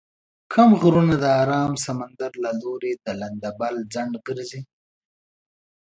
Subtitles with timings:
[0.53, 4.61] کوم غرونه د ارام سمندر له لوري د لندبل خنډ ګرځي؟